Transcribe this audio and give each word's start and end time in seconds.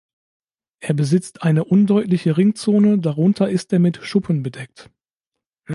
Er 0.79 0.95
besitzt 0.95 1.43
eine 1.43 1.63
undeutliche 1.65 2.35
Ringzone, 2.35 2.97
darunter 2.97 3.51
ist 3.51 3.71
er 3.71 3.77
mit 3.77 3.97
Schuppen 4.03 4.41
bedeckt. 4.41 4.89